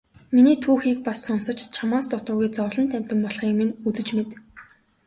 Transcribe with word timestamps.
Миний 0.35 0.57
түүхийг 0.63 0.99
бас 1.07 1.19
сонсож 1.25 1.59
чамаас 1.75 2.05
дутуугүй 2.11 2.47
зовлонт 2.57 2.91
амьтан 2.97 3.19
болохыг 3.23 3.51
минь 3.57 3.77
үзэж 3.87 4.07
мэд. 4.17 4.29